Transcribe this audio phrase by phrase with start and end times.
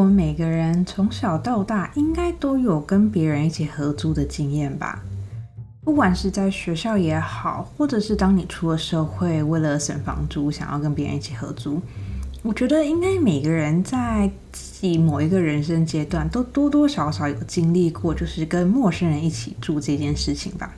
[0.00, 5.02] 我们每个人从小到大应该都有跟别人一起合租的经验吧？
[5.84, 11.82] 不管是在学校也好，或者是当你出了社会，为了省房租，想要跟别人一起合租，
[12.40, 20.74] 我觉得应该每个人在自己某一个人生阶段，都多多少少有经历过，就是跟陌生人一起住这件事情吧。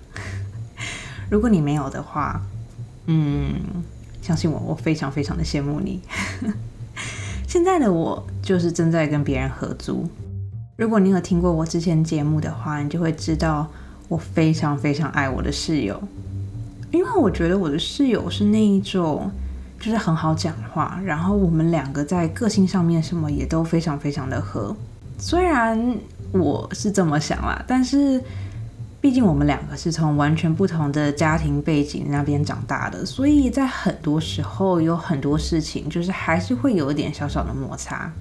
[1.31, 2.43] 如果你没有的话，
[3.07, 3.55] 嗯，
[4.21, 6.01] 相信我，我非常非常的羡慕你。
[7.53, 10.09] 现在的我就是正在跟别人合租。
[10.75, 13.69] 如果你有听过我之前节目的话，你就会知道
[14.09, 16.03] 我非常非常爱我的室友，
[16.91, 19.31] 因为我觉得我的室友是那一种，
[19.79, 24.75] 就是很好讲话，然后我们两个在个性上面什么也都非常非常的合。
[25.19, 25.95] 虽然
[26.33, 28.19] 我是这么想啦，但是。
[29.03, 38.13] 毕竟我们两个是从完全不同的家庭背景那边长大的，所以在很多时候有很多事情，就是还是会有一点小小的摩擦。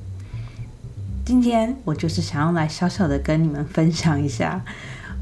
[1.24, 4.60] 今天我就是想要来小小的跟你们分享一下，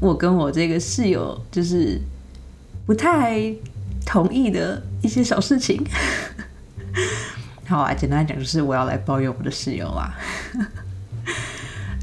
[0.00, 2.00] 我跟我这个室友就是
[2.86, 3.52] 不太
[4.06, 5.86] 同意的一些小事情。
[7.66, 10.14] 好啊，简单来讲就是我要来抱怨我的室友啦。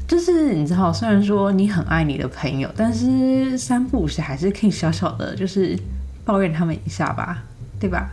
[0.08, 5.78] 就是你知道，虽然说你很爱你的朋友，但是三不五时还是可以小小的，就是
[6.24, 7.44] 抱怨他们一下吧，
[7.78, 8.10] 对吧？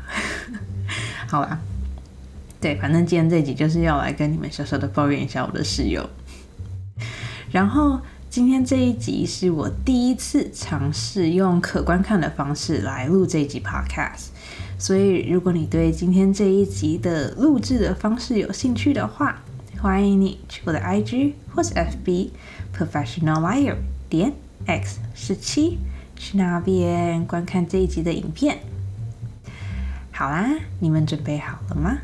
[1.26, 1.58] 好啦，
[2.60, 6.08] 对，反正今天这集就是要来跟你们小小的抱怨一下我的室友。
[7.50, 14.28] 然后今天这一集是我第一次尝试用可观看的方式来录这一集 Podcast，
[14.78, 19.42] 所以如果你对今天这一集的录制的方式有兴趣的话，
[19.86, 22.32] 欢迎你去我的 IG 或是 FB
[22.76, 23.76] Professional Liar
[24.10, 24.34] 点
[24.66, 25.78] X 十七，
[26.16, 28.58] 去那边观看这一集的影片。
[30.12, 32.00] 好啦，你们准备好了吗？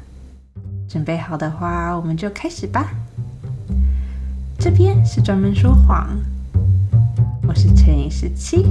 [0.87, 2.91] 准备好的话，我们就开始吧。
[4.59, 6.07] 这边是专门说谎，
[7.47, 8.63] 我是陈颖十七。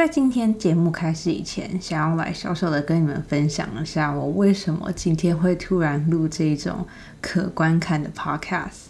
[0.00, 6.86] 在今天节目开始以前，想要来小小的跟你们分享一下，我为什么今天会突然录这种
[7.20, 8.86] 可观看的 podcast。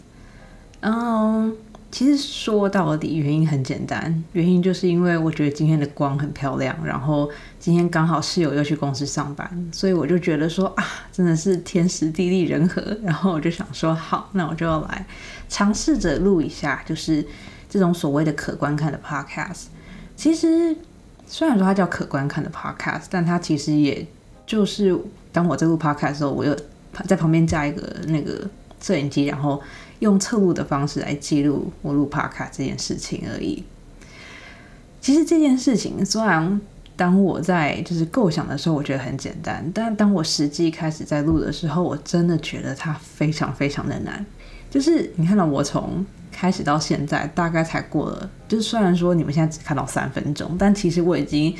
[0.83, 1.53] 嗯，
[1.91, 7.29] 其实说到底，原因很简单，原因就是因为我觉得今天的光很漂亮，然后
[7.59, 15.05] 今天刚好室友又去公司上班，所以我就觉得说啊，真的是天时地利人和，然后我就想说，好，那我就要来
[15.49, 17.27] 尝试着录一下，就是
[17.69, 19.65] 这种所谓的可观看的 podcast。
[20.15, 20.77] 其实。
[21.33, 24.05] 虽然说它叫可观看的 podcast，但它其实也
[24.45, 24.99] 就是
[25.31, 26.55] 当我在录 podcast 的时候，我又
[27.07, 28.45] 在旁边加一个那个
[28.81, 29.63] 摄影机，然后
[30.01, 33.63] 用侧录的方式来记录我录 podcast 这件事情而已。
[35.01, 36.61] 其实这件事情虽然
[36.97, 44.27] 当我在就是构想的时候，我觉得很简单，但当我实际开始在录的时候，我真的觉得它非常非常的难。
[44.69, 46.05] 就是你看到我从
[46.41, 51.55] 开始到现在，大概才过了，就是虽然说你们现在只看到三分钟，但其实我已经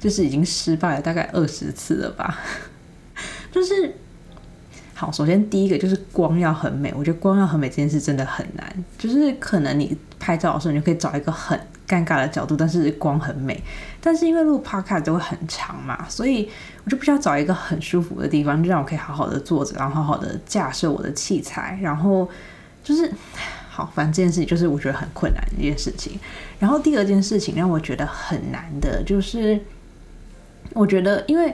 [0.00, 2.40] 就是已经失败了大概二十次了吧。
[3.52, 3.94] 就是
[4.92, 8.84] 好，首先第一个就是光要很美，我觉得光要很美这件事真的很难。
[8.98, 11.56] 就是可能你拍照的时候，你就可以找一个很
[11.86, 13.62] 尴尬的角度，但是光很美。
[14.00, 16.50] 但是因为录 podcast 都会很长嘛，所以
[16.82, 22.28] 我就必须要找一个很舒服的地方，就让我可以好好的坐着，然后好好的架设我的器材，然后
[22.82, 23.08] 就是。
[23.76, 26.16] 好，反正这件事情就是我觉得很困难一件事情。
[26.60, 29.58] 然后第二件事情让我觉得很难的，就是
[30.72, 31.52] 我觉得因为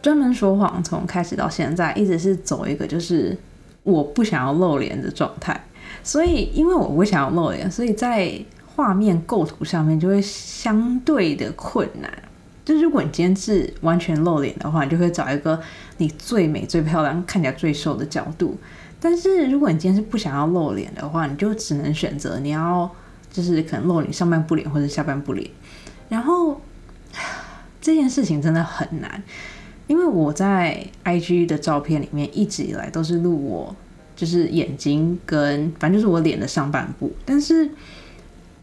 [0.00, 3.36] 专门说谎从开始到现在一直是走一个就是
[3.82, 5.62] 我不想要露脸的状态，
[6.02, 8.32] 所以因为我不想要露脸，所以在
[8.74, 12.10] 画面构图上面就会相对的困难。
[12.64, 15.60] 就如果你今天是完全露脸的话，你就会找一个
[15.98, 18.56] 你最美、最漂亮、看起来最瘦的角度。
[19.08, 22.90] 但是如果你今天是不想要露脸的话，你就只能选择你要
[23.30, 25.48] 就是可能露你上半部脸或者下半部脸。
[26.08, 26.60] 然后
[27.80, 29.22] 这件事情真的很难，
[29.86, 33.76] 因为我在 IG 的照片里面一直以来都是录我
[34.16, 37.70] 就是眼睛跟反正就是我脸的上半部，但是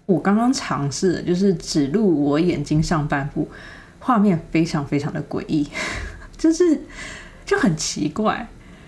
[0.06, 3.48] 我刚刚尝试就是只录我眼睛上半部，
[4.00, 5.66] 画面非常非常的诡异，
[6.38, 6.82] 就是
[7.46, 8.46] 就很奇怪。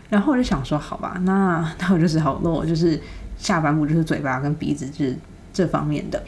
[0.09, 2.99] 然后我就想说，好吧，那那我就只好那我，就是
[3.37, 5.17] 下半部，就是嘴巴跟鼻子，就是
[5.51, 6.23] 这方面的。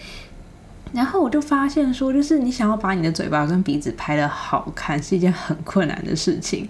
[0.93, 6.67] 然后我就发现说，就是你想要把你的嘴巴跟鼻子拍的好看，是一件很困难的事情。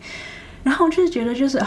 [0.64, 1.64] 然后我就是觉得就是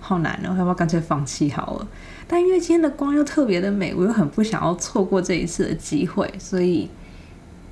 [0.00, 1.88] 好难哦，要不要干脆放弃好了？
[2.28, 6.88] 但因为今天的光又特别的美，我又很不想要错过这一次的机会，所以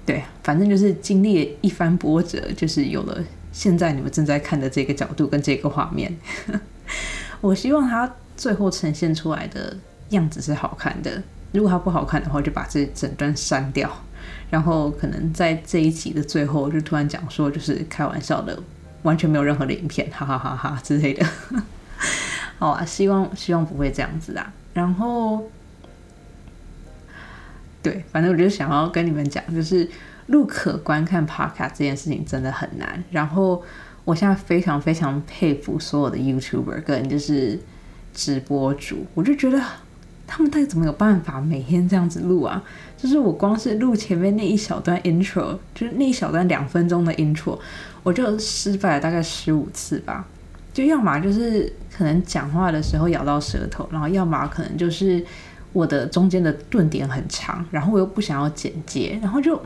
[0.05, 3.19] 对，反正就是经历了一番波折，就是有了。
[3.55, 6.15] 现在你们正在看的这个角度跟这个画面。
[7.41, 9.75] 我希望它最后呈现出来的
[10.11, 11.23] 样子是好看的。
[11.53, 13.91] 如果它不好看的话，就把这整段删掉。
[14.51, 18.61] 然后可能在这一集的最后，就突然讲说，就是开玩笑的，
[19.03, 21.25] 完全没有任何的影片，哈哈哈哈之类的。
[22.59, 24.53] 好 啊，希望希望不会这样子啊。
[24.73, 25.45] 然后，
[27.83, 29.89] 对，反正我就想要跟你们讲，就是
[30.27, 33.03] 录可观看 Podcast 这件事情真的很难。
[33.11, 33.63] 然后，
[34.05, 37.59] 我现在非常非常佩服所有的 YouTuber 跟就是
[38.13, 39.61] 直播主，我就觉得
[40.27, 42.63] 他们到底怎么有办法每天这样子录啊？
[42.97, 47.59] 就是我光是录前面那一小段 intro，就是那一小段两分钟的 intro，
[48.03, 50.27] 我就失败了大概十五次吧。
[50.73, 55.25] 就要么就是可能讲话的时候咬到舌头，然后要么可能就是
[55.73, 59.61] 我的中间的顿点很长，然后我又不想要剪接，然后就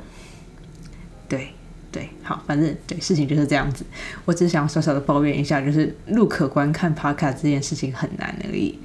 [1.28, 1.52] 对
[1.92, 3.84] 对，好，反正对事情就是这样子。
[4.24, 8.78] 我只想小小的抱怨一下，就是录可观看 p 卡这件事情很难而已。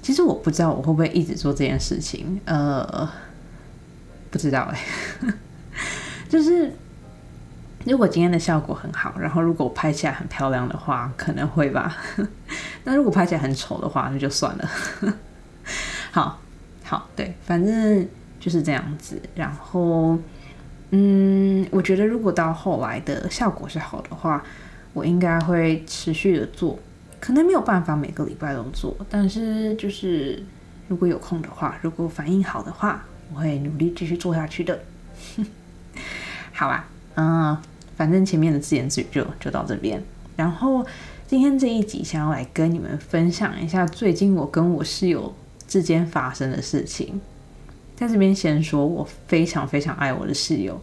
[0.00, 3.08] 其实我不知道我会不会一直做这件事情，呃，
[4.30, 4.80] 不知道哎，
[6.28, 6.72] 就是
[7.84, 11.96] 如果今天的效果很好，然后如果拍起来很漂亮的话，可能会吧。
[12.84, 14.70] 那如果拍起来很丑的话，那就算了。
[16.10, 16.40] 好，
[16.82, 18.08] 好，对，反正
[18.40, 19.20] 就是这样子。
[19.34, 20.18] 然后，
[20.90, 24.42] 嗯，我觉得如果到后来的效果是好的话，
[24.94, 26.78] 我应该会持续的做。
[27.20, 30.42] 可能没有办法每个礼拜都做，但是就是
[30.86, 33.04] 如果有空的话，如果反应好的话，
[33.34, 34.80] 我会努力继续做下去的。
[36.52, 37.58] 好啊，嗯，
[37.96, 40.02] 反正前面的自言自语就就到这边。
[40.36, 40.86] 然后
[41.26, 45.34] 今天这一集想要来跟你们分享一下最近我跟我室友
[45.66, 47.20] 之间发生的事情。
[47.98, 50.80] 在这边先说，我非常非常爱我的室友，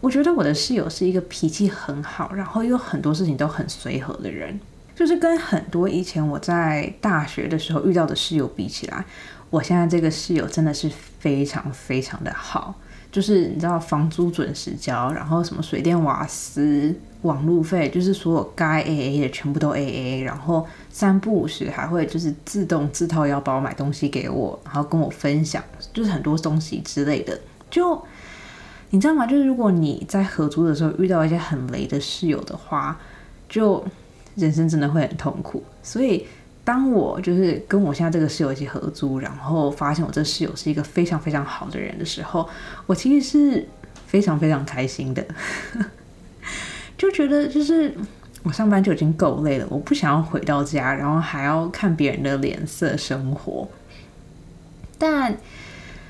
[0.00, 4.58] 我觉得我的室友是一个脾气很好，然后又很多事情都很随和的人。
[4.96, 9.04] 就是跟很多以前我在大学的时候遇到的室友比起来，
[9.50, 10.90] 我现在这个室友真的是
[11.20, 12.74] 非常非常的好。
[13.10, 25.62] 就是你知道房租准时交，然后什么水电瓦斯、网路费，就是所有该 A A 的全部都 A A，然后三不五时还会就是自动自掏腰包买东西给我，然后跟我分享，
[25.92, 27.38] 就是很多东西之类的。
[27.70, 28.00] 就
[28.90, 29.26] 你知道吗？
[29.26, 32.98] 就是如果你在合租的时候遇到一些很雷的室友的话，
[33.48, 33.84] 就。
[34.34, 36.24] 人生真的会很痛苦，所以
[36.68, 42.46] 当我就是跟我现在这个室友一起合租，然后发现我这室友是一个非常非常好的人的时候，
[42.84, 43.66] 我其实是
[44.06, 45.26] 非常非常开心的，
[46.98, 47.94] 就觉得就是
[48.42, 53.66] 我上班就已经够累了，我不想要回到家，然后还要看别人的脸色生活。
[54.98, 55.34] 但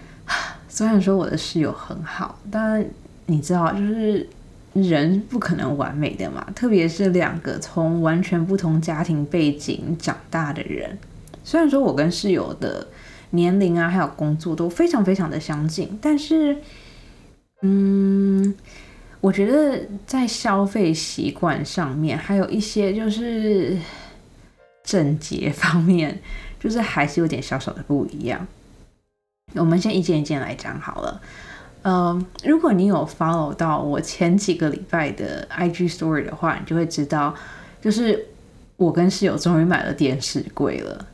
[0.68, 2.84] 虽然说我的室友很好，但
[3.26, 4.28] 你知道就是。
[4.74, 10.98] 人不可能完美的嘛，特别是两个从完全不同家庭背景长大的人。
[11.42, 12.86] 虽然说我跟室友的
[13.30, 16.56] 年龄啊，还有工作都非常非常的相近，但是，
[17.62, 18.54] 嗯，
[19.20, 23.76] 我觉得在消费习惯上面，还有一些就是
[24.84, 26.20] 整洁方面，
[26.60, 28.46] 就是还是有点小小的不一样。
[29.54, 31.20] 我们先一件一件来讲好了。
[31.82, 37.34] 嗯，如果你有 follow 到我前几个礼拜的 IG story 的话，你就会知道，
[37.80, 38.26] 就是
[38.76, 41.06] 我跟室友终于买了电视柜了。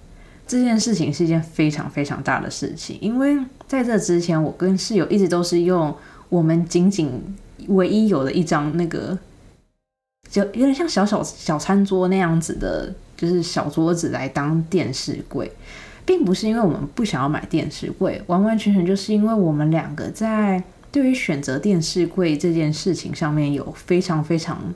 [0.47, 5.95] 这件事情是一件非常非常大的事情，因为在这之前，我跟室友一直都是用
[6.29, 7.11] 我们仅仅
[7.69, 9.19] 唯一有的一张那个，
[10.31, 15.51] 就有点像小小小餐桌那样子的，就是小桌子来当电视柜。
[16.07, 24.75] 并不是因为我们不想要买电视柜，完完全全就是因为我们两个在对于选择电视柜这件事情上面有非常非常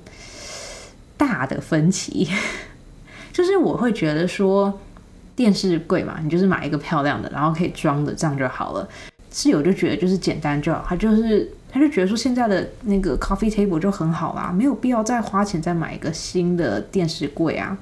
[1.17, 2.29] 大的分歧。
[3.31, 4.81] 就是我会觉得说
[5.37, 8.89] 电视柜嘛，你就是买一个漂亮的，然后可以装的，这样就好了。
[9.31, 17.77] 室友就觉得就是简单就好，他就是他就觉得说现在的那个 coffee table 就很好啦，没有必要再花钱再买一个新的电视柜啊。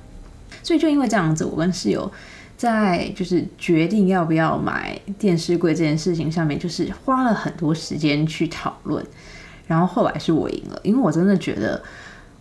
[0.62, 2.10] 所以就因为这样子，我跟室友。
[2.56, 9.04] 在就是决定要不要买电视柜这件事情上面，就是花了很多时间去讨论，
[9.66, 11.82] 然后后来是我赢了，因为我真的觉得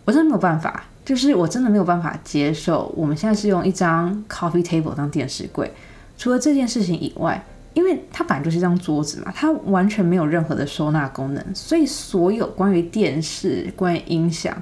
[0.04, 5.70] 我真的没有办法，就是我真的没有办法接受我们现在是用一张 coffee table 当电视柜，
[6.16, 7.44] 除了这件事情以外，
[7.74, 14.56] 因为它本来就是一张桌子嘛，它完全没有任何的收纳功能，所以所有关于电视、关于音响，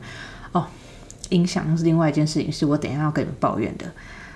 [0.51, 0.67] 哦，
[1.29, 3.87] 音响是另外一件事情，是我等一下要跟你们抱怨的。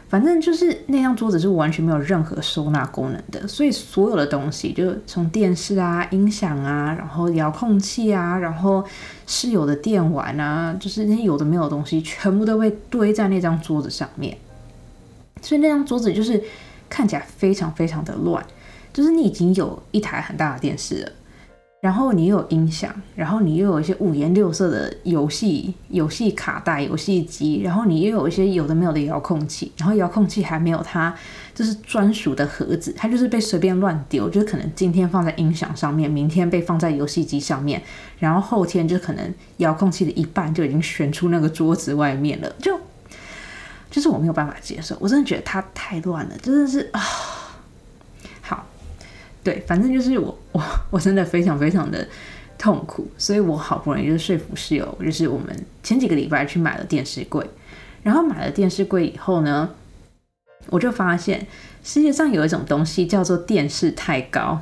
[0.09, 8.83] 反正就是那张桌子是完全没有任何收纳功能的，所以所有的东西，就从电视啊、音响啊，然后遥控器啊，然后
[9.27, 14.37] 室友的电玩啊，就是那些有的没有的东西，全部都被堆在那张桌子上面。
[15.43, 16.43] 所以那张桌子就是
[16.89, 18.43] 看起来非常非常的乱，
[18.93, 21.13] 就是你已经有一台很大的电视了。
[21.81, 31.15] 然后你又有音响，然后你又有一些五颜六色的游戏、游戏卡带、游戏机，然后你又有一些有的没有的遥控器，然后遥控器还没有它
[31.55, 37.81] 就是专属的盒子，它就是被随便乱丢，就是可能今天放在音响上面，明天被放在游戏机上面，
[38.19, 42.77] 然后后天就可能遥控器的一半就已经悬出那个桌子外面了，就
[43.89, 47.01] 就是我没有办法接受，我真的觉得它太乱了，真的是啊。
[49.49, 52.07] 对，反正就是我我我真的非常非常的
[52.59, 55.47] 痛苦，所以我好不容易就说服室友，就是我们
[55.83, 57.43] 前几个礼拜去买了电视柜，
[58.03, 59.71] 然后买了电视柜以后呢，
[60.67, 61.47] 我就发现
[61.83, 64.61] 世界上有一种东西叫做电视太高，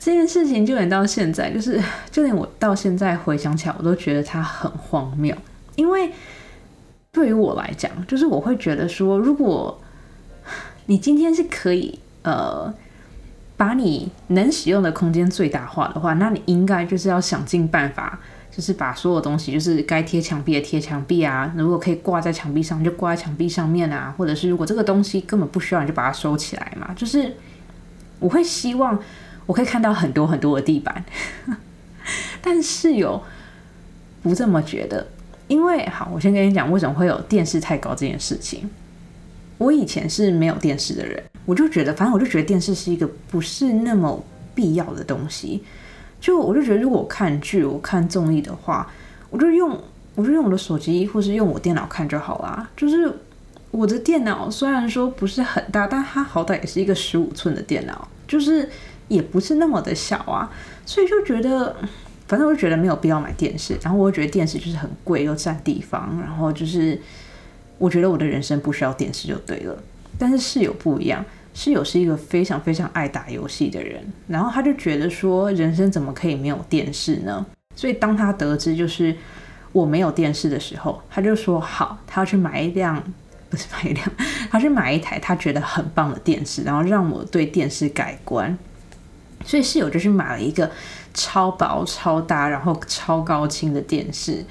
[0.00, 5.32] 这件事情就连到现在，就是就连我到现在回想起来，我都觉得它很荒谬，
[5.76, 6.10] 因为
[7.12, 9.80] 对于我来讲，就是我会觉得说，如果
[10.86, 12.74] 你今天是可以呃。
[13.60, 18.18] 把你能使用的空间最大化的话，那你应该就是要想尽办法，
[18.50, 26.90] 就是把所有东西，就是该贴墙壁的贴墙壁啊，如果可以挂在墙壁上就挂在墙壁上面啊，或者是如果这个东西根本不需要，你就把它收起来嘛。
[26.96, 27.36] 就是
[28.18, 28.98] 我会希望
[29.44, 31.04] 我可以看到很多很多的地板，
[32.40, 33.22] 但室友
[34.22, 35.06] 不这么觉得，
[35.48, 38.70] 因为好，我先跟你讲为什么会有电视太高这件事情。
[39.60, 41.22] 我以前是没有电视的人。
[41.44, 44.24] 我就觉得，反正我就觉得电视是一个不是那么
[44.54, 45.62] 必要的东西。
[46.18, 48.90] 就我就觉得，如果我看剧、我看综艺的话，
[49.28, 49.78] 我就用
[50.14, 52.70] 我就用我的手机或是用我电脑看就好啦。
[52.74, 53.12] 就是
[53.70, 58.66] 我的电脑虽然说不是很大，但它好歹也是一个十五寸的电脑，就是
[59.08, 60.50] 也不是那么的小啊。
[60.86, 61.76] 所以就觉得，
[62.28, 63.76] 反正我就觉得没有必要买电视。
[63.82, 66.18] 然后我觉得电视就是很贵又占地方。
[66.20, 67.00] 然后就是
[67.80, 69.82] 我觉得我的人生不需要电视就对了。
[70.18, 77.46] 但是室友不一样，室友是一个非常非常爱打游戏的人，然后他就觉得说，人生怎么可以没有电视呢？
[77.74, 79.16] 所以当他得知就是
[79.72, 83.02] 我没有电视的时候，他就说好，他要去买一辆，
[83.48, 84.06] 不是买一辆，
[84.52, 88.58] 他去买一台他觉得很棒的电视，然后让我对电视改观。
[89.46, 90.70] 所以室友就去买了一个
[91.14, 94.44] 超薄、超大，然后超高清的电视。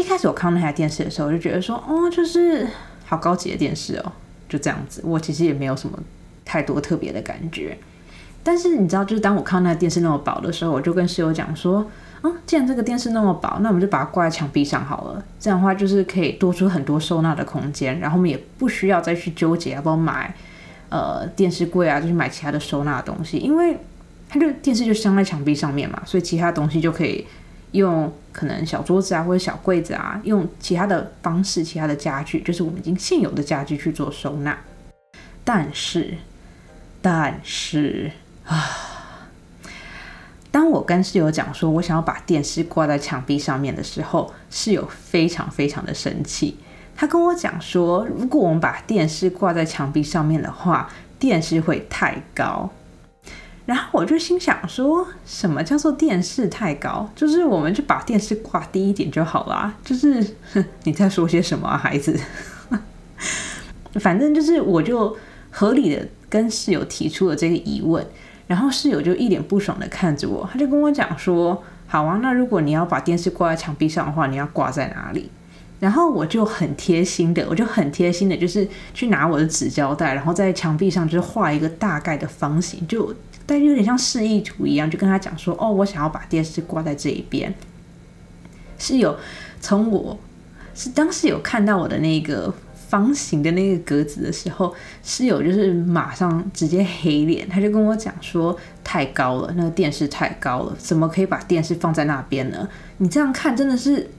[0.00, 2.68] 一开始我看那台电视的时候，我就觉得说，哦，就是
[3.06, 4.12] 好高级的电视哦。
[4.48, 5.98] 就这样子，我其实也没有什么
[6.44, 7.76] 太多特别的感觉。
[8.44, 11.84] 但是你知道，就是当我看那个电视那么薄的时候，我就跟室友讲说
[12.22, 15.24] ：“啊，既然这个电视那么薄，那我们就把它挂在墙壁上好了。
[15.40, 17.98] 这样的话，就是可以多出很多收纳的空间。
[17.98, 20.32] 然后我们也不需要再去纠结要不要买
[20.90, 23.76] 呃电视柜啊，就是买其他的收纳东西，因为
[24.28, 27.26] 它就电视就镶在墙壁上面嘛，所以其他东西就可以。”
[27.72, 34.58] 用可能小桌子啊，或者小柜子啊，用其他的方式、其他的家具，就是我们已经现有的家具去做收纳。
[35.44, 36.14] 但是，
[37.00, 38.10] 但是
[38.44, 39.30] 啊，
[40.50, 46.56] 当我跟室友讲说我想要把电视挂在墙壁上面的时候，室友非常非常的生气。
[46.96, 52.70] 他跟我讲说，如果我们把电视挂在墙壁上面的话，电视会太高。
[53.66, 57.10] 然后我就心想说，什么叫做电视太高？
[57.16, 59.74] 就是我们就把电视挂低一点就好啦。
[59.84, 60.24] 就是
[60.84, 62.16] 你在说些什么啊，孩子？
[63.98, 65.16] 反正就是，我就
[65.50, 68.06] 合理的跟室友提出了这个疑问，
[68.46, 75.28] 然后室友就一脸不爽的看着我，他就跟我讲说：“好啊，那如果你要把电视挂在墙壁上的话，你要挂在哪里？”
[75.80, 83.12] 然后我就很贴心的，我就很贴心的，就是去拿我的纸胶带，然后在墙壁上就是画一个大概的方形，就。
[83.46, 87.54] 但是有点像示意图一样，就跟他讲说：“哦，我想要把电视挂在这一边。”
[88.76, 89.16] 室友
[89.60, 90.18] 从我
[90.74, 92.52] 是当时有看到我的那个
[92.88, 102.68] 方形的那个格子的时候，室友就是马上直接黑脸，他就跟我讲说：“太高了，那个电视太高了，怎么可以把电视放在那边呢？
[102.98, 104.10] 你这样看真的是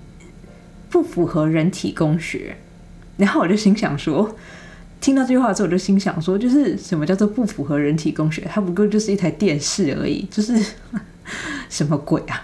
[0.89, 2.55] 不符合人体工学。”
[3.17, 4.36] 然后我就心想说。
[5.00, 8.42] 听到这句话之后，我就心想说，就是什么叫做不符合人体工学？
[8.51, 10.60] 它不过就是一台电视而已，就是
[11.70, 12.44] 什么鬼啊？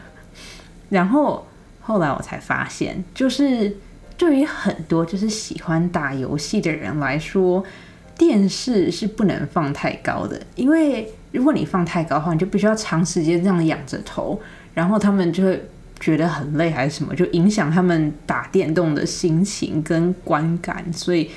[0.89, 1.45] 然后
[1.81, 3.75] 后来我才发现，就是
[4.15, 7.63] 对于很多就是喜欢打游戏的人来说，
[8.17, 14.39] 电视是不能放太高的，因为如果你放太高的话，你就必须要长时间这样仰着头，
[14.75, 15.61] 然后他们就会
[15.99, 21.29] 觉得很累还是什么，就影响他们打电动的心情跟观感，所以。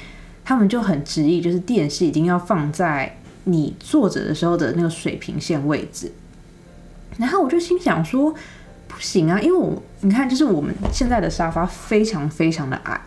[0.48, 6.12] 他们就很执意，就是电视一定要放在你坐着的时候的那个水平线位置。
[7.18, 8.32] 然后我就心想说，
[8.86, 13.00] 不行啊，因为我你看，就是我们现在的沙发非常非常的矮，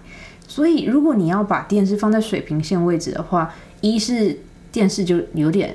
[0.50, 4.38] 所以如果你要把电视放在水平线位置的话，一是
[4.70, 5.74] 电视就有点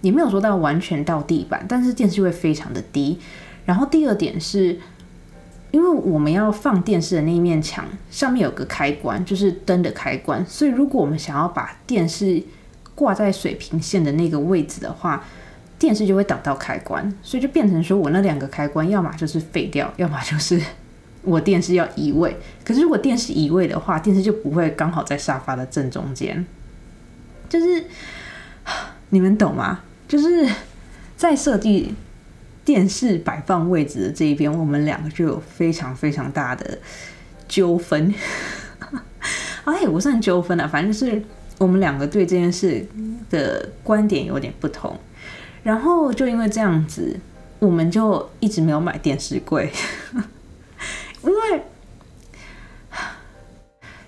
[0.00, 3.20] 也没有说到完全到地板，但是电视会非常的低。
[3.66, 4.78] 然后第二点是，
[5.74, 12.40] 因为我们要放电视的那一面墙上面有个开关，就是灯的开关，所以如果我们想要把电视
[12.94, 15.24] 挂在水平线的那个位置的话，
[15.76, 20.62] 电视就会挡到开关，所以就变成说我那两个开关要么就是废掉， 要么就是
[21.22, 22.36] 我电视要移位。
[22.64, 26.46] 可是如果电视移位的话，电视就不会刚好在沙发的正中间。
[27.48, 27.84] 就是
[29.10, 29.80] 你们懂吗？
[30.06, 30.48] 就是
[31.16, 31.96] 在设计
[32.64, 36.78] 电视摆放位置的这一边，我们两个就有非常非常大的
[37.46, 38.12] 纠纷。
[39.64, 41.22] 哎，也不算纠纷啊，反正是
[41.58, 42.86] 我们两个对这件事
[43.30, 44.98] 的观点有点不同。
[45.62, 47.18] 然后就因为这样子，
[47.58, 49.70] 我们就一直没有买电视柜，
[51.24, 51.62] 因为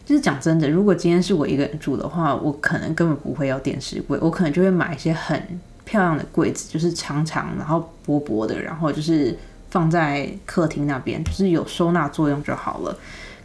[0.04, 9.34] 就是讲真的，如果今天是我一个人住的话，我可能根本不会要电视柜，我可能就会买一些很漂亮的柜子，就是长长然后薄薄的，然后就是
[9.70, 12.94] 放在客厅那边，就是有收纳作用就好了。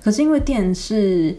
[0.03, 1.37] 可是因为电视。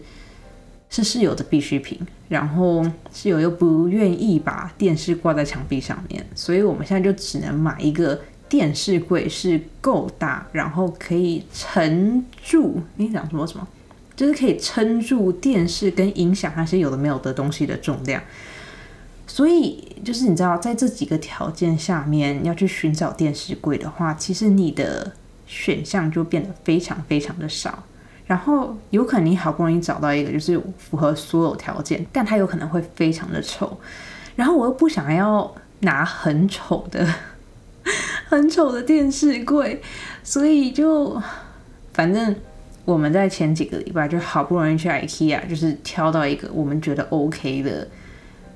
[0.95, 12.79] 是室友的必需品，然后室友又不愿意把电视挂在墙壁上面，所以我们现在就只能买一个电视柜，是够大，然后可以撑住。
[12.97, 13.67] 你讲什么什么？
[14.15, 18.21] 就是可以撑住电视跟影响那些有的没有的东西的重量。
[19.25, 25.11] 所以就是你知道，在这几个条件下面要去寻找电视柜的话，其实你的
[25.47, 27.83] 选项就变得非常非常的少。
[28.25, 33.77] 然后有可能你好不容易找到一个就是符合所有条件，但它有可能会非常的丑。
[34.35, 37.05] 然后我又不想要拿很丑的、
[38.29, 39.81] 很丑的电视柜，
[40.23, 41.21] 所以就
[41.93, 42.33] 反正
[42.85, 47.87] 我们在前几个礼拜就好不容易去 IKEA，就是挑到一个我们觉得 OK 的，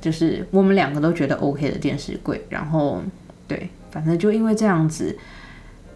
[0.01, 2.45] 就是我们两个都觉得 OK 的电视柜。
[2.49, 3.01] 然后
[3.47, 5.17] 对，反正就因为这样子，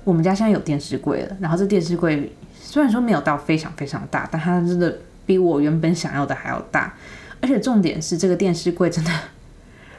[0.03, 1.37] 我们家现在有电视柜了。
[1.39, 2.31] 然后这电视柜。
[2.63, 6.93] 虽然说没有到非常非常大，但它真的比我原本想要的还要大，
[7.41, 9.11] 而且重点是这个电视柜真的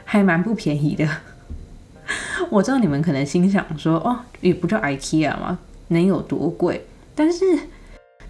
[0.03, 1.07] 还蛮不便宜的。
[2.49, 5.59] 我知道你们可能心想说，哦，也不叫 IKEA 吗？
[5.89, 6.83] 能有多贵？
[7.13, 7.45] 但是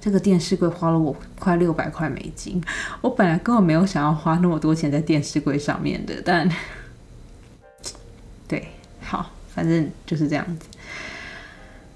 [0.04, 2.62] 这个电视柜花了我快六百块美金，
[3.00, 6.46] 我本来根本没有想要花那么多钱在电视柜上面的，但
[8.46, 8.68] 对，
[9.00, 10.68] 好，反正就是这样子。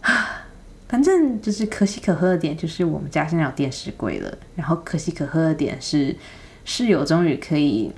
[0.87, 4.37] 反正就是可喜可贺的点，就是我们家现在有电视柜了。
[4.55, 6.15] 然后可喜可贺的点是，
[6.63, 7.91] 室友终于可以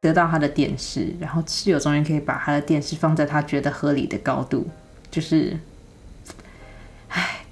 [0.00, 4.66] 得到他的电视，然后室友终于可以把他的电视放在他觉得合理的高度。
[5.12, 5.56] 就是，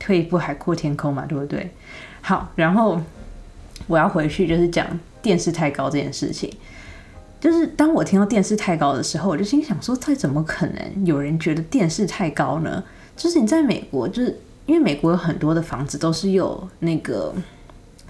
[0.04, 1.70] 退一步海阔天空嘛，对不对？
[2.20, 3.00] 好，然后
[3.86, 4.86] 我要回去就是讲
[5.22, 6.52] 电视太高这件事情。
[7.40, 12.84] 就是当我听到电视太高的时候，我就心想说：再怎么可能有人觉得电视太高呢？
[13.16, 17.34] 就是你在美国，就是因为美国有很多的房子都是有那个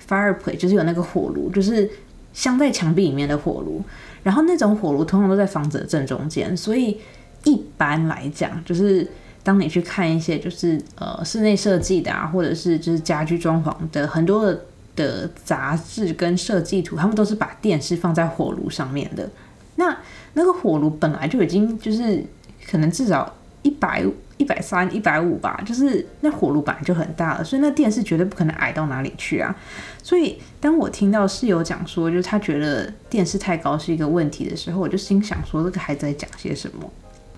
[0.09, 1.89] fireplace，就是有那个火炉，就是
[2.33, 3.81] 镶在墙壁里面的火炉。
[4.25, 6.99] 然后那种火炉通常都在房子的正中间，所以
[7.45, 9.09] 一般来讲，就是
[9.45, 14.53] 当你去看一些就是呃室内设计的啊，或者是就是家居装潢的很多
[14.97, 19.31] 的杂志跟设计图，他们都是把电视放在火炉上面的。
[19.77, 19.97] 那
[20.33, 22.25] 那个火炉本来就已经就是
[22.67, 24.05] 可能至少一百。
[24.37, 29.55] 一百三、一百五吧，就是那火炉本来就很大了，所以那电视绝对不可能矮到哪里去啊。
[30.03, 36.91] 所以当我听到室友讲说，就是他觉得电视太高是一个问题的时候，我就心想说，这个孩子在讲些什么？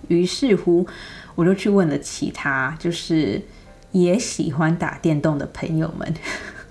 [0.08, 0.86] 于是乎，
[1.36, 3.40] 我就去问了其他就是
[3.92, 6.14] 也喜欢打电动的朋友们。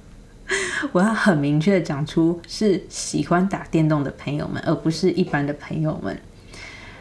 [0.91, 6.19] 我要很明确的讲出是喜欢打电动的朋友们，而不是一般的朋友们。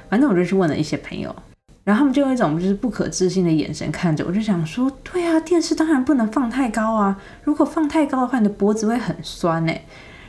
[0.08, 1.34] 反正我就去问了一些朋友。
[1.82, 7.20] 然后他们就用一种就是不可置信的眼神看着我，就想说：对啊，电视当然不能放太高啊！
[7.42, 9.84] 如果放太高的话，你的脖子会很酸哎。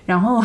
[0.06, 0.44] 然后，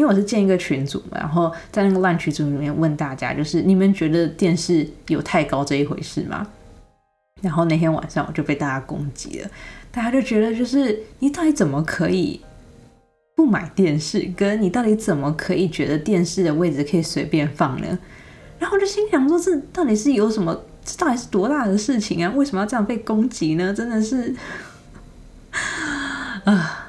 [0.00, 6.46] 因为我是建一个群组嘛，然后在那个烂群组里面问大家，就是你们觉得电视有太高这一回事吗？
[7.42, 9.50] 然后那天晚上我就被大家攻击了，
[9.90, 12.40] 大家就觉得就是你到底怎么可以
[13.36, 14.20] 不买电视？
[14.34, 17.98] 跟你到底怎么可以觉得电视的位置可以随便放呢？
[18.58, 20.58] 然后我就心想说：“这到底是有什么？
[20.82, 22.32] 这到底是多大的事情啊？
[22.34, 23.74] 为什么要这样被攻击呢？
[23.74, 24.34] 真的是
[26.44, 26.79] 啊！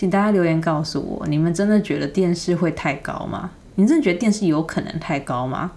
[0.00, 3.50] 请大家留言告诉我，你们真的觉得电视会太高吗？
[3.74, 5.72] 你真的觉得电视有可能太高吗？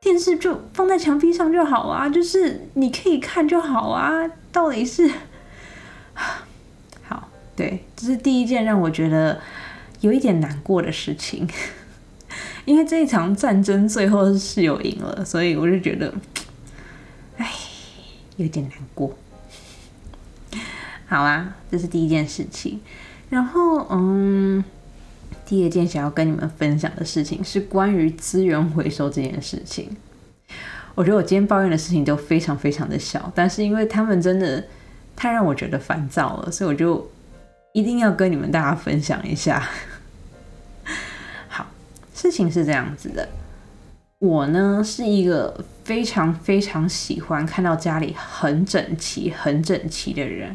[0.00, 4.26] 电视就放在墙壁上就好啊，就是你可以看就好啊。
[4.50, 5.10] 到底是
[7.04, 9.38] 好对，这是第一件让我觉得
[10.00, 11.46] 有一点难过的事情，
[12.64, 16.14] 因为这一场战争最后是室友赢了，所以我就觉得，
[17.36, 17.46] 哎，
[18.36, 19.14] 有点难过。
[21.06, 22.80] 好啊，这是第一件事情。
[23.32, 24.62] 然后，嗯，
[25.46, 29.88] 第二件想要跟你们分享的事情是关于资源回收这件事情。
[30.94, 34.62] 我觉得我今天抱怨的事情都非常非常的小，但是因为他们真的
[35.16, 37.10] 太让我觉得烦躁了，所以我就
[37.72, 39.66] 一定要跟你们大家分享一下。
[41.48, 41.66] 好，
[42.14, 43.26] 事情是这样子的，
[44.18, 50.54] 我呢是一个非常非常喜欢看到家里很整齐、很整齐的人。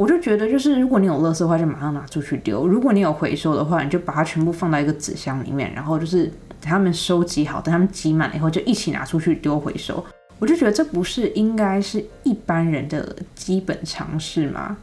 [0.00, 10.02] 我就觉得，就是如果你有垃圾的话，就马上拿出去丢；如果你有回收的话，你就把它全部放到一个纸箱里面，然后就是等他们收集好，等他们集满了以后，就一起拿出去丢回收。
[10.38, 14.78] 我就觉得这不是应该是一般人的基本常识吗？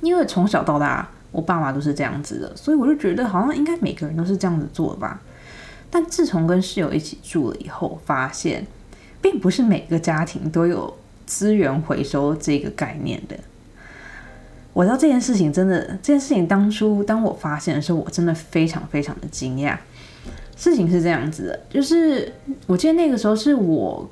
[0.00, 5.20] 因为从小到大，我爸妈都是这样子的，所以我就觉得好像应该每个人都是这样子做的吧。
[5.90, 8.66] 但自从跟室友一起住了以后，发现
[9.20, 13.38] 并不是每个家庭都有资源回收这个概念的。
[14.76, 19.74] 我知道这件事情真的，这件事情当初当我发现的时候，我真的非常非常的惊讶。
[20.54, 22.30] 事情是这样子的，就是
[22.66, 24.06] 我记得那个时候是我，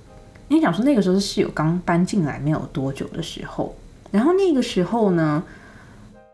[0.49, 3.77] 你想说那个时候是室友刚搬进来没有多久的时候，
[4.11, 5.45] 然后那个时候呢，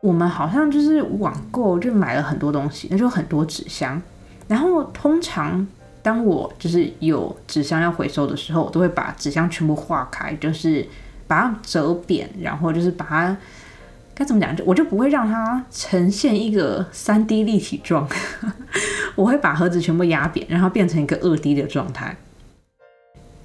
[0.00, 4.00] 我们好像就是网购就买了很多东西，那就很多纸箱。
[4.46, 5.66] 然后通常
[6.04, 10.86] 当我就是有纸箱要回收的时候，我都会把纸箱全部化开，就是
[11.26, 13.36] 把它折扁，然后就是把它。
[14.20, 14.54] 该怎么讲？
[14.54, 18.06] 就我就不会让它呈现一个三 D 立体状，
[19.16, 22.14] 我会把盒子全部压扁，然后变成一个二 D 的状态。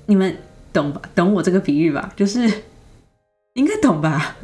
[0.07, 0.37] 你们
[0.73, 1.01] 懂吧？
[1.15, 2.11] 懂我这个比喻吧？
[2.17, 2.51] 就是
[3.53, 4.35] 应该懂吧？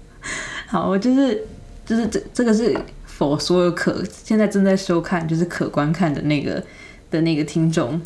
[0.66, 1.46] 好，我就是
[1.84, 6.64] 就是这这个是否所有可现在正在收看就是可观看的那个
[7.10, 8.00] 的那个听众。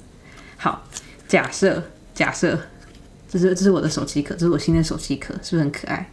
[0.56, 0.84] 好，
[1.28, 1.80] 假设
[2.12, 2.58] 假设，
[3.30, 6.10] 这是这是我的手机壳，这是我新的手机壳，是不是很可爱？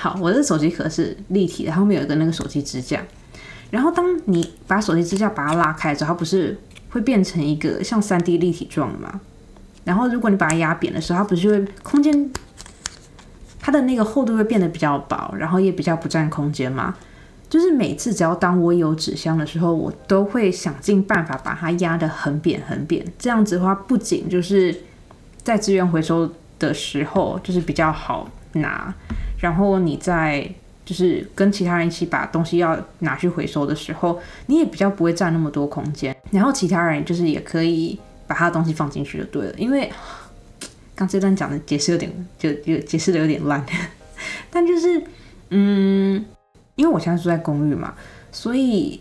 [0.00, 3.02] 好，我的手机壳是立体的，后面有一个那个手机支架。
[3.72, 6.56] 然后当你把手机支架把它拉开之后，它不是
[6.90, 9.20] 会变成一个像三 D 立体状的吗？
[9.82, 12.30] 然后如果你把它压扁的时候，它不是就会空间，
[13.58, 16.94] 它的那个厚度会变得比较薄，然后也比较不占空间吗？
[17.50, 23.04] 就是每次只要当我有纸箱的时候，我都会想尽办法把它压得很扁很扁。
[23.18, 24.74] 这样子的话，不仅就是
[25.42, 26.30] 在资源回收
[26.60, 28.94] 的时候就是比较好拿。
[29.38, 30.48] 然后你在
[30.84, 36.16] 就是跟其他人一起把东西要拿去回收的时候，你也比较不会占那么多空间。
[36.30, 39.54] 然后其他人就是也可以把他的东西放进去就对了。
[39.56, 39.90] 因为
[40.94, 43.64] 刚这段讲的解释有点就就解释的有点烂，
[44.50, 45.02] 但就是
[45.50, 46.24] 嗯，
[46.74, 47.94] 因为我现在住在公寓嘛，
[48.32, 49.00] 所以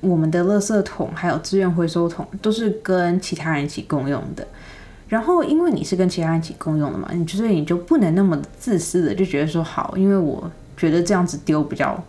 [0.00, 4.46] 我们的垃圾桶还有资源回收桶都是跟其他人一起共用的。
[5.10, 12.00] 然后，因为你是跟其他人一起共用的嘛，你所以你就不能那么自私的就觉得说好，因为我觉得这样子丢比较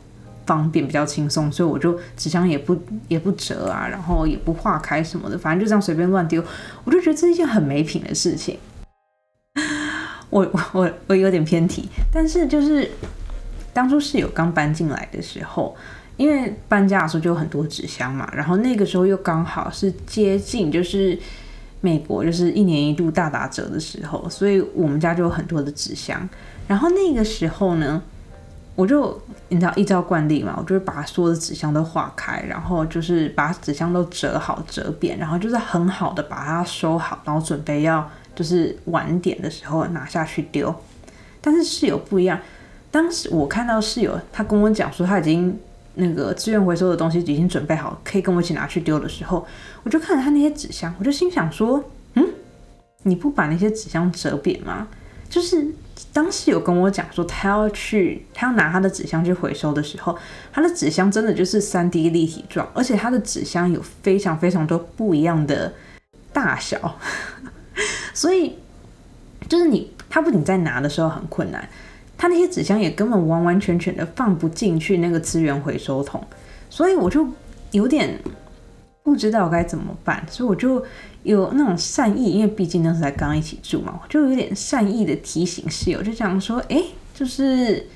[0.46, 6.44] 方便、比较轻松，所以我就纸箱也不也不折啊，然后也不化开什么的，反正就这样随便乱丢。
[6.84, 8.60] 我就觉得这是一件很没品的事情。
[10.30, 12.88] 我我我有点偏题，但是就是
[13.74, 15.76] 当初室友刚搬进来的时候，
[16.18, 21.18] 因为搬家的时候就有很多纸箱嘛，然后那个时候又刚好是接近就是。
[21.82, 26.30] 美国就是一年一度大打折的时候，所以我们家就有很多的纸箱。
[26.68, 28.02] 然后那个时候呢，
[28.76, 40.74] 我就你知道依照惯例嘛，我就会把所有的纸箱都化开，然后就是把纸箱都折好折扁，然后就是很好的把它收好，然后准备要就是晚点的时候拿下去丢。
[41.42, 42.40] 但是室友不一样，
[42.92, 45.60] 当时我看到室友他跟我讲说他已经。
[45.96, 49.46] 那个资源回收的东西已经准备好，可以跟我一起拿去丢的时候，
[49.84, 51.84] 我就看着他那些纸箱，我就心想说
[52.16, 52.26] ：“嗯，
[53.04, 54.88] 你不把那些纸箱折扁吗？”
[55.30, 55.66] 就是
[56.12, 60.18] 当时有跟我讲说，他要去，他要拿他的纸箱去回收的时候，
[60.52, 65.74] 他的纸箱真的就是三 D 立体状，而且他的纸箱有非常非常多不一样的
[66.34, 67.00] 大小，
[68.14, 68.58] 所以
[69.48, 71.68] 就是你他不仅在拿的时候很困难。
[72.22, 76.24] 他那些纸箱也根本完完全全的放不进去那个资源回收桶，
[76.70, 77.28] 所以我就
[77.72, 78.16] 有点
[79.02, 80.86] 不知道该怎么办，所以我就
[81.24, 86.84] 有那种善意，因为毕竟那时才刚一起住嘛，我就有点善意的提醒室友，就讲说，哎，
[87.16, 87.88] 就是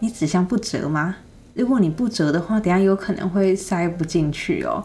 [0.00, 1.16] 你纸箱不折吗？
[1.54, 4.84] 如果你不折的话，等下有可能会塞不进去哦。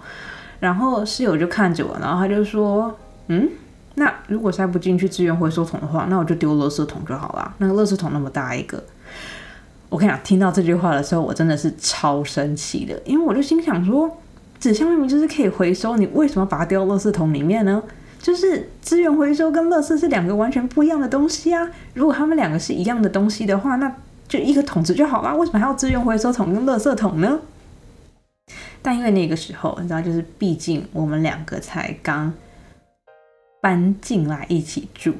[0.62, 3.50] 然后室友就看着我，然后他就说：“嗯，
[3.96, 7.56] 那如果塞不进去资源回收桶的话，那我就丢垃圾桶就好了。
[7.58, 8.84] 那个垃圾桶那么大一个。”
[9.88, 14.18] 我跟你讲，听到这句话的时候，我真的是超生气的，因为我就心想说，
[14.60, 17.82] 纸箱明明就是可以回收，你为什么把它丢垃圾桶里面呢？
[18.20, 21.70] 就是资源回收跟垃圾是两个完全不一样的东西啊！
[21.94, 23.96] 如果他们两个是一样的东西的话，那
[24.28, 27.40] 就一个桶子就好啦，为什么还要资源回收桶跟垃圾桶呢？
[28.82, 32.34] 但因为那个时候，你知道，就是毕竟我们两个才刚
[33.65, 35.12] 搬进来一起住。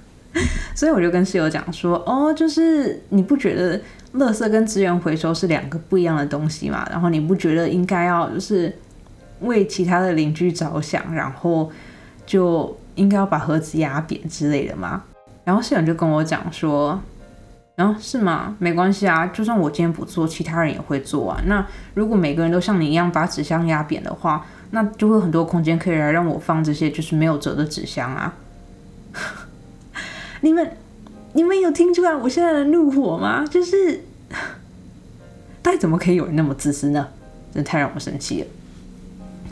[0.76, 3.80] 所以我就跟室友讲说，哦，就是你不觉得
[4.16, 6.86] 垃圾跟资源回收是两个不一样的东西嘛？
[6.90, 8.70] 然后你不觉得应该要就是
[9.40, 11.72] 为其他的邻居着想，然后
[12.26, 15.02] 就应该要把盒子压扁之类的吗？
[15.42, 17.00] 然后室友就跟我讲说，
[17.76, 18.54] 嗯，是吗？
[18.58, 21.40] 没关系啊，就算我今天不做，其他人也会做啊。
[21.46, 28.34] 那如果每个人都像你一样把纸箱压扁的话，那就会很多空间可以来让我放这些就是没有折的纸箱啊。
[30.42, 30.76] 你们，
[31.34, 33.44] 你们有听出来我现在的怒火吗？
[33.44, 34.00] 就是，
[35.62, 37.08] 到底怎么可以有人那么自私呢？
[37.52, 38.46] 真的太让我生气了。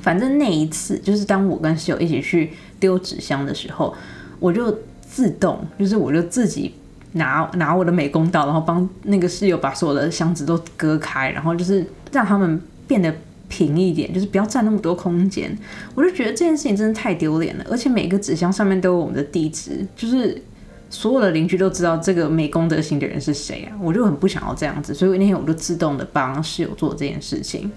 [0.00, 3.94] 反正那一次，就是当我跟室友一起去丢纸箱的时候，
[4.38, 6.72] 我就自动，就是我就自己
[7.12, 13.12] 拿拿我的美工刀，然后帮那个室友把所有的箱子都割开，然后就是让他们变得
[13.48, 15.56] 平一点，就是不要占那么多空间。
[15.94, 20.40] 我就觉得这件事情真的太丢脸了，而且每个纸箱上面都有我们的地址，就是。
[20.90, 23.76] 所有的邻居都知道这个没公德心的人是谁啊！
[23.78, 27.70] 我就很不想要这样子，所以那天我就自动的帮室友做这件事情。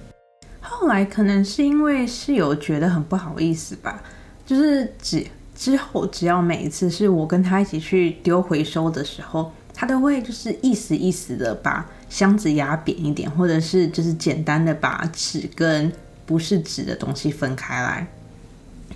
[0.62, 4.02] 后来可能是因为室友觉得很不好意思吧，
[4.46, 15.92] 就是只之后只要每一次是我跟他一起去丢回收的时候，他都会就是意思意思的把箱子压扁一点，或者是就是简单的把纸跟
[16.28, 18.06] 不是纸的东西分开来。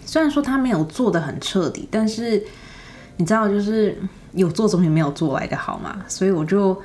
[0.05, 2.45] 虽然说他没有做的很彻底，但是。
[3.17, 3.97] 你知道，就是
[4.33, 6.77] 有做总比没有做来的好嘛，所以我就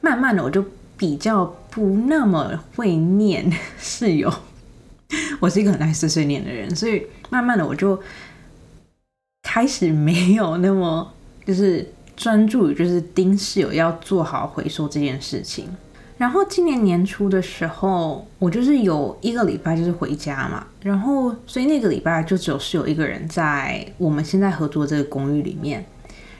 [0.00, 0.64] 慢慢的，我就
[0.96, 4.28] 比较不那么会念室友。
[5.38, 7.96] 我是一个很爱碎碎念的人，所以慢慢的我就
[9.44, 11.14] 开始没有那么
[11.46, 15.68] 就是专注于就是盯室友要做好回收这件事情。
[16.18, 25.86] 然后今年年初的时候，我就是有一个礼拜就是回家嘛，然后所以那个礼拜就只有室友一个人在我们现在合作这个公寓里面。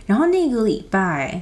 [0.05, 1.41] 然后那个礼拜，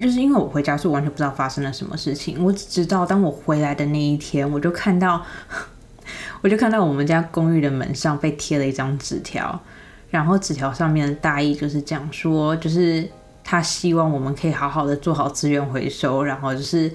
[0.00, 2.44] 就是因为我回家，所以完全不知道发生了什么事情。
[2.44, 5.24] 我只知道当我回来的那一天，我就看到，
[6.42, 9.60] 我就看到我们家公寓的门上被贴了一张纸条，
[10.10, 13.08] 然后纸条上面的大意就是讲说，就是
[13.50, 16.90] 他希望我们可以好好的做好资源回收，然后就是。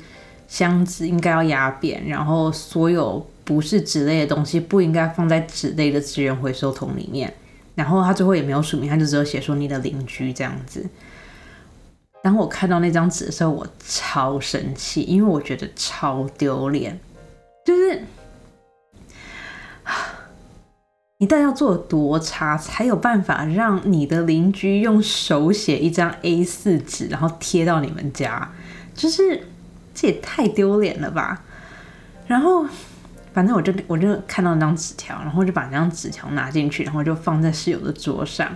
[0.48, 7.34] 箱子应该要压扁，然后所有不是纸类的东西不应该放在纸类的资源回收桶里面。
[7.74, 10.88] 然后他最后也没有署名，他就只有写说你的邻居这样子。
[12.22, 17.00] 当我看到那张纸的时候，我超生气，因为我觉得超丢脸。
[17.66, 18.04] 就是
[21.18, 28.52] 你到底要做多差，才有办法让你的邻居用手写一张 A 四纸，然后贴到你们家？
[28.94, 29.42] 就是。
[29.98, 31.42] 这也太丢脸了吧！
[32.28, 32.66] 然后，
[33.34, 38.54] 反正我就我就看到那张纸条，然后就把那张纸条拿进去，然后就放在室友的桌上，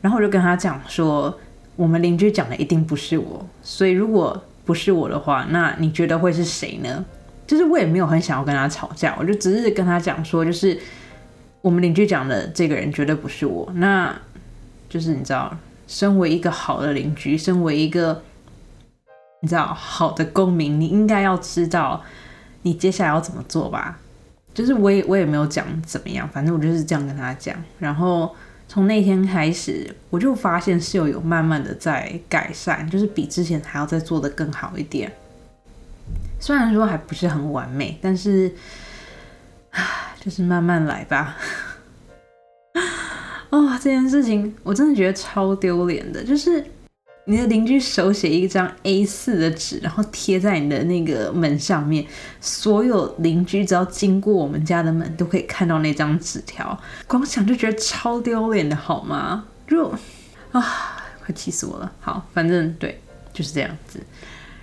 [0.00, 1.38] 然后我就跟他讲说，
[1.76, 7.04] 我们邻居讲的一定不是我，所以如果不是我的话，那你觉得会是谁呢？
[7.46, 10.80] 就是我也没有很想要跟他吵架，我就只是跟他讲说，就是
[11.60, 14.14] 我们邻居讲的这个人绝对不是我，那
[14.88, 18.22] 就是你知道，身为一个好的邻居，身为一个。
[19.40, 22.02] 你知道，好的公民，你应该要知道
[22.62, 23.96] 你接下来要怎么做吧？
[24.52, 27.54] 就是我也我也没有讲怎么样，反正我就是这样跟他讲。
[27.78, 28.34] 然后
[28.66, 35.12] 从那天开始，我就发现室友有慢慢的在改善，就是比之前还要再做的更好一点。
[36.40, 38.52] 虽然说还不是很完美，但是，
[40.20, 41.36] 就是慢慢来吧。
[43.50, 46.64] 啊， 这件事情我真的觉得超丢脸的，就是。
[47.30, 52.06] 你的邻居手写一张 A 四的纸，然后贴在你的那个门上面，
[52.40, 56.80] 所有邻居只要经过我们家的门，都可以看到那张纸条。
[57.06, 59.44] 光想就觉得超丢脸的，好吗？
[59.66, 59.94] 就
[60.52, 60.64] 啊，
[61.22, 61.92] 快气死我了。
[62.00, 62.98] 好，反正对，
[63.34, 64.00] 就是这样子。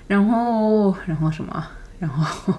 [0.07, 1.67] 然后，然后什么？
[1.99, 2.51] 然后，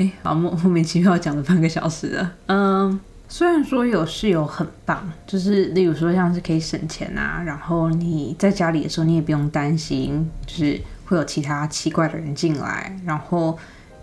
[0.00, 2.32] 哎，好莫莫名其妙讲了半个小时了。
[2.46, 2.98] 嗯。
[3.32, 13.56] 虽然说有室友很棒，就是例如说像是可以省钱啊，然后你在家里的时候你也不用担心，就是会有其他奇怪的人进来，然后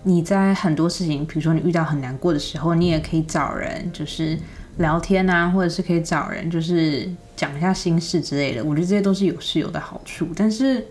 [0.03, 4.39] 你在很多事情，比如说你遇到很难过的时候，你也可以找人，就是
[4.77, 8.63] 聊天啊，或者是可以找人，就是讲一下心事之类的。
[8.63, 10.88] 我觉得这些都是有室友的好处，但是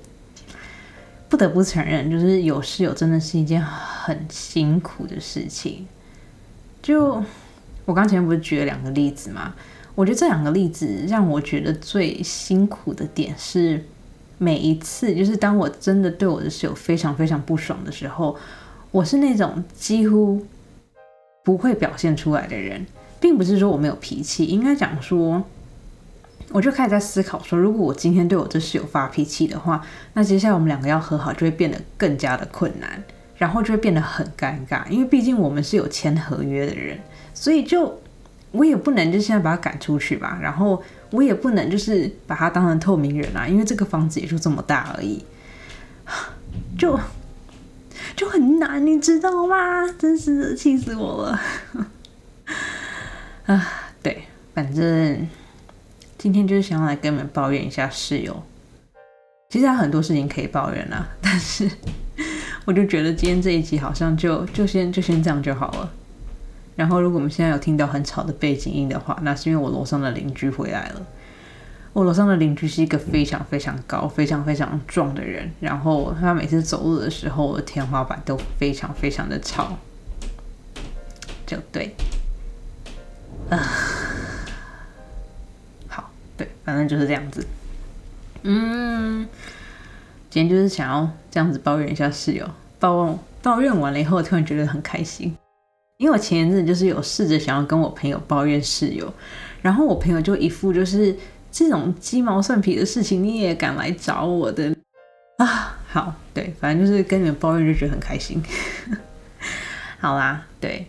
[1.29, 5.87] 不得不承认，就是有室友真的是一件很辛苦的事情。
[6.83, 7.23] 就
[7.85, 9.55] 我刚前面不是举了两个例子吗？
[9.95, 13.83] 我觉得这两个例子让我觉得最辛苦的点是，
[14.39, 18.37] 每一次就是当我真的对我的室友非常非常不爽的时候，
[18.91, 20.47] 我是那种几乎
[21.43, 22.87] 不会表现出来的人，
[23.19, 25.43] 并不是说我没有脾气，应该讲说，
[26.51, 33.03] 我就开始在思考说，如果我今天对我这室友发脾气的话，那接下来我们两个要和好就会变得更加的困难，
[33.37, 36.99] 然后就会变得很尴尬，因为毕竟我们是有签合约的人，
[37.35, 38.01] 所以就。
[38.53, 45.23] 我也不能就现在把他赶出去吧，然后我也不能就是把他当成透明人啊，因为这个房子也就这么大而已，
[46.79, 46.99] 就
[48.15, 49.87] 就很难，你知道吗？
[49.99, 51.41] 真是气死我了！
[53.45, 53.69] 啊，
[54.03, 55.29] 对，反正
[56.19, 58.43] 今天就是想要来跟你们抱怨一下室友。
[59.49, 61.71] 其实有很多事情可以抱怨啊， 但是
[62.65, 65.93] 我就觉得今天这一集好像就就先就先这样就好了。
[66.75, 71.07] 然后，如果我们现在有听到很吵的背景音的话，那是因为我楼上的邻居回来了。
[71.95, 79.79] 我楼上的邻居是一个非常非常高、非常非常壮的人，然后他每次走路的时候，我的天花板都非常非常的吵。
[81.47, 81.95] 就对，
[83.49, 83.59] 啊，
[86.67, 87.47] 反正就是这样子。
[88.43, 89.27] 嗯，
[90.29, 92.47] 今天就是想要这样子抱怨一下室友，
[92.81, 95.35] 抱抱怨完了以后，突然觉得很开心。
[95.99, 99.11] 因为我前一阵就是有试着想要跟我朋友抱怨室友，
[99.63, 101.17] 然后我朋友就一副就是
[101.51, 104.75] 这种鸡毛蒜皮的事情你也敢来找我的
[105.39, 105.79] 啊？
[105.89, 108.43] 好，对，反正就是跟你们抱怨就觉得很开心。
[109.99, 110.87] 好啦，对，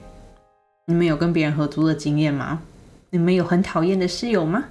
[0.88, 2.62] 你们有跟别人合租的经验吗？
[3.12, 4.66] 你们有很讨厌的室友吗？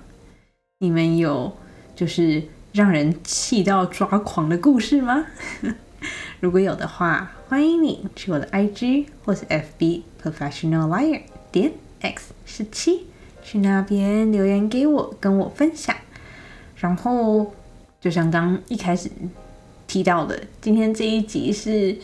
[0.79, 1.57] 你们有
[1.95, 5.25] 就是让人气到抓狂的故事吗？
[6.39, 13.07] 如果有的话，欢迎你去我的 IG 或是 FB Professional Liar 点 X 十七，
[13.43, 15.97] 去那边留言给我，跟我分享。
[16.77, 17.55] 然后，
[17.99, 19.11] 就像刚一开始
[19.87, 21.97] 提到的，今天这一集是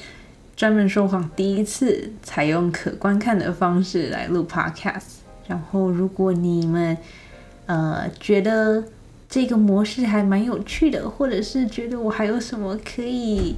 [0.56, 5.18] 专门说谎第一次采用可观看的方式来录 Podcast。
[5.46, 6.96] 然后，如果你们
[7.72, 8.84] 呃觉得
[9.28, 13.56] 这个模式还蛮有趣的，或者是觉得我还有什么可以。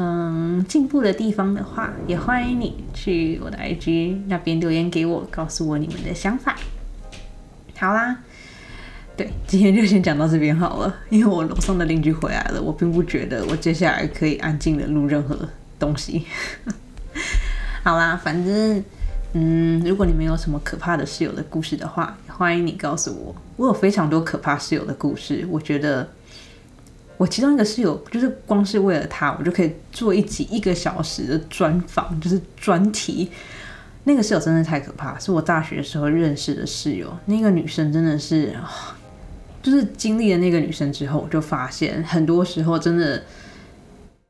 [0.00, 6.54] 嗯，进步的地方的话，也欢迎你去我的 IG 那边留言给我，告诉我你们的想法。
[7.76, 8.16] 好啦，
[9.16, 15.36] 对，今天就先讲到这边好了，因为我楼上的邻居回来了，我并不觉得我接下来可以安静的录任何
[15.80, 16.24] 东西。
[17.82, 18.84] 好啦，反正，
[19.32, 26.08] 嗯，如果你们有什么可怕的室友的故事的话，欢迎你告诉我，我有非常多可怕室友的故事，我觉得。
[27.16, 33.28] 我其中一个室友，就是光是为了他，我就可以做一集一个小时的专访，就是专题。
[34.04, 37.12] 那个室友真的太可怕，是我大学时候认识的室友。
[37.26, 38.56] 那个女生真的是，
[39.60, 43.20] 就是经历了那个女生之后，我就发现很多时候真的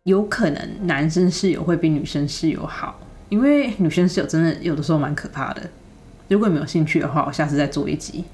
[0.04, 5.62] 有可能男生室友会比女生室友好，因为女生室友真的有的时候蛮可怕的。
[6.28, 8.24] 如果你有兴趣的话，我下次再做一集。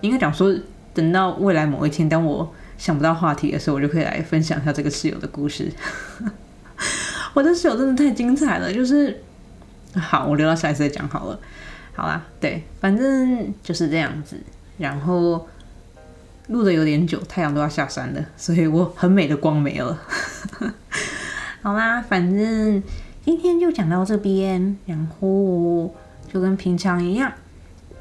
[0.00, 0.54] 应该讲说，
[0.92, 2.54] 等到未来某一天，当我。
[2.76, 5.70] 想不到话题的时候，我就可以来分享一下这个室友的故事。
[7.32, 9.22] 我的室友真的太精彩了，就是
[9.94, 11.38] 好，我留到下一次再讲好了。
[11.94, 14.36] 好啦，对，反正就是这样子。
[14.76, 15.48] 然后
[16.48, 19.96] 录的有点久，太阳都要下山了，所以我很美的光没了。
[21.62, 22.82] 好啦，反正
[23.24, 25.90] 今天就讲到这边，然后
[26.30, 27.32] 就跟平常一样。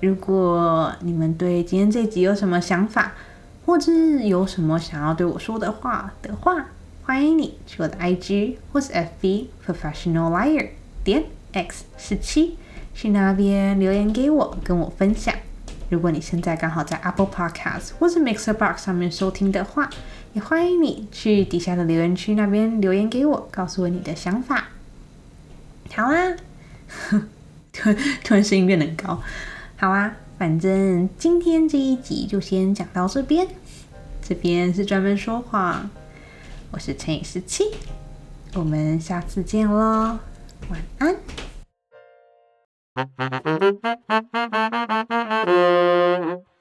[0.02, 3.14] 如果你们对今天这集有什么想法？
[3.66, 6.66] 或者有什么想要对我说的话的话，
[7.04, 10.68] 欢迎你去我的 IG 或是 FB Professional Liar
[11.06, 12.58] 点 X 四七，
[12.94, 15.34] 去那边留言给我，跟我分享。
[15.88, 19.90] 如果你现在刚好在 Apple Podcast 或是 Mixer Box 上面收听的话，
[20.34, 24.66] 也欢迎你去底下的留言区那边留言给我，告诉我你的想法。
[25.96, 26.36] 好啊，
[27.72, 29.22] 突突然声音变得很高，
[29.78, 30.16] 好啊。
[30.40, 33.48] 反正今天这一集就先讲到这边，
[34.22, 35.88] 这边是专门说谎，
[36.72, 37.66] 我是乘以十七，
[38.56, 40.18] 我们下次见喽，
[40.70, 41.16] 晚安。